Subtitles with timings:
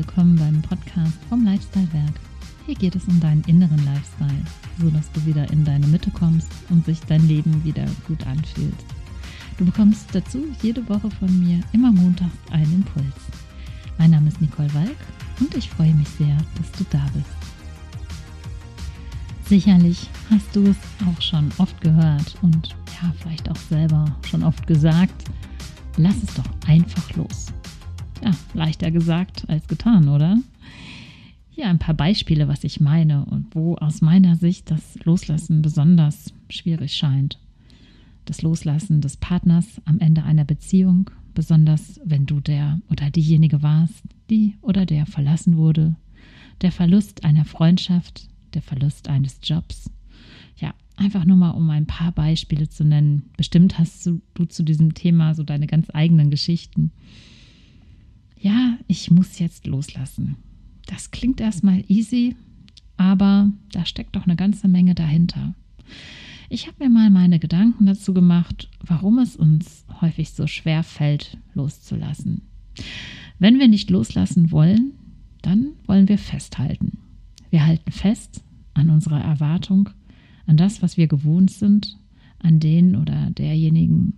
[0.00, 2.14] dem Podcast vom Lifestyle Werk.
[2.64, 4.44] Hier geht es um deinen inneren Lifestyle,
[4.80, 8.74] so dass du wieder in deine Mitte kommst und sich dein Leben wieder gut anfühlt.
[9.58, 13.04] Du bekommst dazu jede Woche von mir immer montags einen Impuls.
[13.98, 14.96] Mein Name ist Nicole Walk
[15.40, 17.26] und ich freue mich sehr, dass du da bist.
[19.46, 22.68] Sicherlich hast du es auch schon oft gehört und
[23.02, 25.24] ja, vielleicht auch selber schon oft gesagt,
[25.98, 27.52] lass es doch einfach los.
[28.22, 30.38] Ja, leichter gesagt als getan, oder?
[31.50, 36.32] Hier ein paar Beispiele, was ich meine und wo aus meiner Sicht das Loslassen besonders
[36.48, 37.38] schwierig scheint.
[38.24, 44.02] Das Loslassen des Partners am Ende einer Beziehung, besonders wenn du der oder diejenige warst,
[44.30, 45.96] die oder der verlassen wurde,
[46.60, 49.90] der Verlust einer Freundschaft, der Verlust eines Jobs.
[50.56, 53.30] Ja, einfach nur mal, um ein paar Beispiele zu nennen.
[53.36, 56.92] Bestimmt hast du, du zu diesem Thema so deine ganz eigenen Geschichten.
[58.42, 60.34] Ja, ich muss jetzt loslassen.
[60.86, 62.34] Das klingt erstmal easy,
[62.96, 65.54] aber da steckt doch eine ganze Menge dahinter.
[66.48, 71.38] Ich habe mir mal meine Gedanken dazu gemacht, warum es uns häufig so schwer fällt,
[71.54, 72.42] loszulassen.
[73.38, 74.94] Wenn wir nicht loslassen wollen,
[75.40, 76.98] dann wollen wir festhalten.
[77.50, 78.42] Wir halten fest
[78.74, 79.90] an unserer Erwartung,
[80.46, 81.96] an das, was wir gewohnt sind,
[82.40, 84.14] an den oder derjenigen,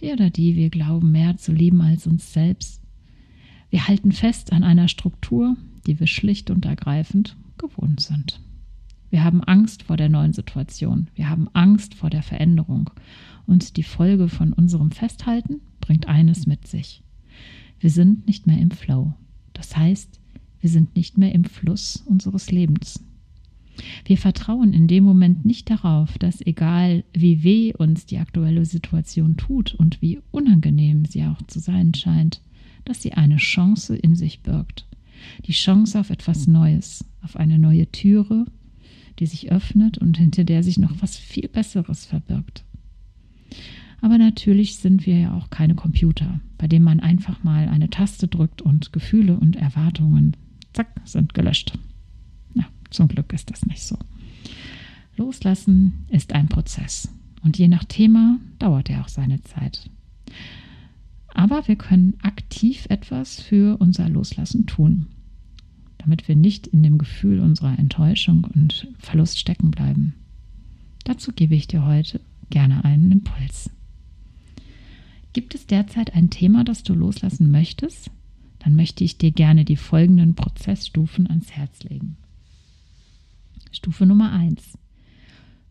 [0.00, 2.79] der oder die wir glauben mehr zu lieben als uns selbst.
[3.70, 8.40] Wir halten fest an einer Struktur, die wir schlicht und ergreifend gewohnt sind.
[9.10, 11.08] Wir haben Angst vor der neuen Situation.
[11.14, 12.90] Wir haben Angst vor der Veränderung.
[13.46, 17.02] Und die Folge von unserem Festhalten bringt eines mit sich.
[17.80, 19.14] Wir sind nicht mehr im Flow.
[19.52, 20.20] Das heißt,
[20.60, 23.04] wir sind nicht mehr im Fluss unseres Lebens.
[24.04, 29.36] Wir vertrauen in dem Moment nicht darauf, dass egal wie weh uns die aktuelle Situation
[29.36, 32.42] tut und wie unangenehm sie auch zu sein scheint,
[32.84, 34.86] dass sie eine Chance in sich birgt.
[35.46, 38.46] Die Chance auf etwas Neues, auf eine neue Türe,
[39.18, 42.64] die sich öffnet und hinter der sich noch was viel Besseres verbirgt.
[44.00, 48.28] Aber natürlich sind wir ja auch keine Computer, bei denen man einfach mal eine Taste
[48.28, 50.36] drückt und Gefühle und Erwartungen
[50.72, 51.78] zack, sind gelöscht.
[52.54, 53.98] Ja, zum Glück ist das nicht so.
[55.16, 57.10] Loslassen ist ein Prozess
[57.42, 59.90] und je nach Thema dauert er auch seine Zeit.
[61.34, 65.06] Aber wir können aktiv etwas für unser Loslassen tun,
[65.98, 70.14] damit wir nicht in dem Gefühl unserer Enttäuschung und Verlust stecken bleiben.
[71.04, 72.20] Dazu gebe ich dir heute
[72.50, 73.70] gerne einen Impuls.
[75.32, 78.10] Gibt es derzeit ein Thema, das du loslassen möchtest?
[78.60, 82.16] dann möchte ich dir gerne die folgenden Prozessstufen ans Herz legen.
[83.72, 84.78] Stufe Nummer 1.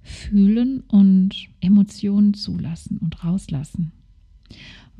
[0.02, 3.92] Fühlen und Emotionen zulassen und rauslassen.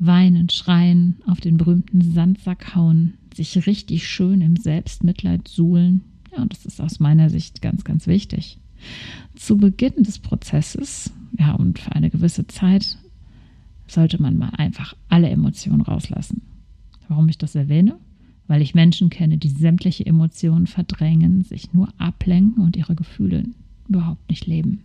[0.00, 6.02] Weinen, schreien, auf den berühmten Sandsack hauen, sich richtig schön im Selbstmitleid suhlen.
[6.36, 8.58] Ja, das ist aus meiner Sicht ganz, ganz wichtig.
[9.36, 12.98] Zu Beginn des Prozesses, ja, und für eine gewisse Zeit,
[13.86, 16.42] sollte man mal einfach alle Emotionen rauslassen.
[17.08, 17.98] Warum ich das erwähne?
[18.46, 23.44] Weil ich Menschen kenne, die sämtliche Emotionen verdrängen, sich nur ablenken und ihre Gefühle
[23.88, 24.82] überhaupt nicht leben.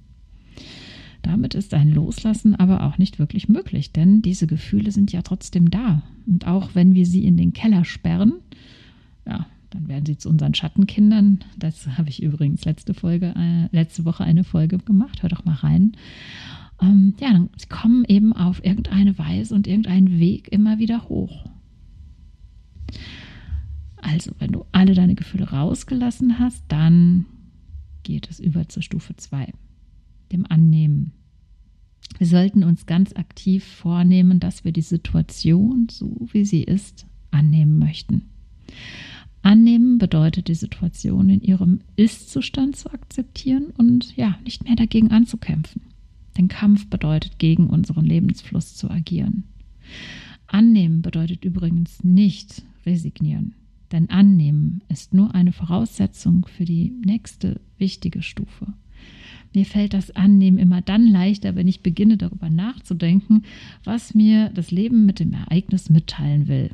[1.26, 5.72] Damit ist ein Loslassen aber auch nicht wirklich möglich, denn diese Gefühle sind ja trotzdem
[5.72, 6.04] da.
[6.28, 8.34] Und auch wenn wir sie in den Keller sperren,
[9.26, 11.40] ja, dann werden sie zu unseren Schattenkindern.
[11.58, 15.24] Das habe ich übrigens letzte Folge, äh, letzte Woche eine Folge gemacht.
[15.24, 15.94] Hör doch mal rein.
[16.80, 21.44] Ähm, ja, dann sie kommen eben auf irgendeine Weise und irgendeinen Weg immer wieder hoch.
[23.98, 27.26] Also, wenn du alle deine Gefühle rausgelassen hast, dann
[28.04, 29.52] geht es über zur Stufe 2,
[30.32, 31.12] dem Annehmen.
[32.18, 37.78] Wir sollten uns ganz aktiv vornehmen, dass wir die Situation, so wie sie ist, annehmen
[37.78, 38.30] möchten.
[39.42, 45.84] Annehmen bedeutet, die Situation in ihrem Ist-Zustand zu akzeptieren und ja, nicht mehr dagegen anzukämpfen.
[46.38, 49.44] Denn Kampf bedeutet, gegen unseren Lebensfluss zu agieren.
[50.48, 53.54] Annehmen bedeutet übrigens nicht resignieren.
[53.92, 58.74] Denn annehmen ist nur eine Voraussetzung für die nächste wichtige Stufe.
[59.56, 63.44] Mir fällt das Annehmen immer dann leichter, wenn ich beginne darüber nachzudenken,
[63.86, 66.72] was mir das Leben mit dem Ereignis mitteilen will.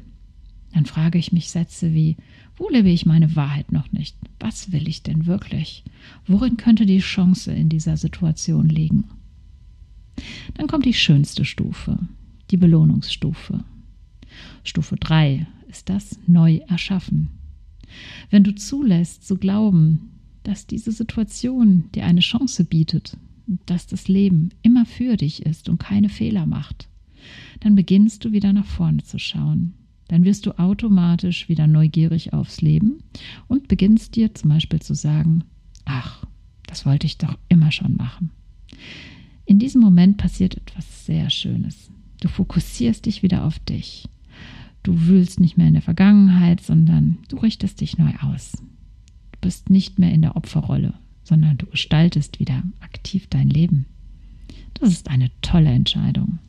[0.74, 2.18] Dann frage ich mich Sätze wie,
[2.58, 4.16] wo lebe ich meine Wahrheit noch nicht?
[4.40, 5.84] Was will ich denn wirklich?
[6.26, 9.04] Worin könnte die Chance in dieser Situation liegen?
[10.56, 12.00] Dann kommt die schönste Stufe,
[12.50, 13.64] die Belohnungsstufe.
[14.64, 17.30] Stufe 3 ist das neu erschaffen.
[18.30, 20.12] Wenn du zulässt zu glauben,
[20.44, 23.18] dass diese Situation dir eine Chance bietet,
[23.66, 26.88] dass das Leben immer für dich ist und keine Fehler macht,
[27.60, 29.74] dann beginnst du wieder nach vorne zu schauen.
[30.12, 33.02] dann wirst du automatisch wieder neugierig aufs Leben
[33.48, 35.46] und beginnst dir zum Beispiel zu sagen,
[35.86, 36.26] ach,
[36.68, 38.30] das wollte ich doch immer schon machen.
[39.46, 41.90] In diesem Moment passiert etwas sehr Schönes.
[42.20, 44.10] Du fokussierst dich wieder auf dich.
[44.84, 48.52] Du wühlst nicht mehr in der Vergangenheit, sondern du richtest dich neu aus.
[49.42, 50.94] Bist nicht mehr in der Opferrolle,
[51.24, 53.86] sondern du gestaltest wieder aktiv dein Leben.
[54.76, 56.40] Das ist eine tolle Entscheidung.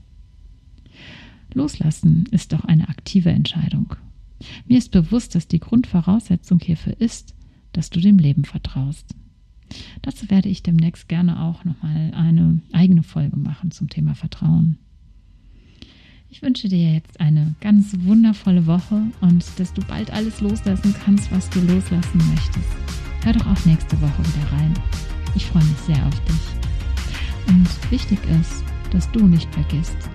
[1.55, 3.95] Loslassen ist doch eine aktive Entscheidung.
[4.67, 7.35] Mir ist bewusst, dass die Grundvoraussetzung hierfür ist,
[7.73, 9.15] dass du dem Leben vertraust.
[10.03, 14.79] Dazu werde ich demnächst gerne auch nochmal eine eigene Folge machen zum Thema Vertrauen.
[16.33, 21.31] Ich wünsche dir jetzt eine ganz wundervolle Woche und dass du bald alles loslassen kannst,
[21.31, 22.71] was du loslassen möchtest.
[23.23, 24.73] Hör doch auch nächste Woche wieder rein.
[25.35, 27.49] Ich freue mich sehr auf dich.
[27.49, 30.09] Und wichtig ist, dass du nicht vergisst,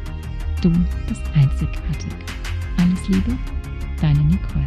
[0.64, 0.72] du
[1.08, 2.12] bist einzigartig.
[2.78, 3.38] Alles Liebe,
[4.02, 4.66] deine Nicole.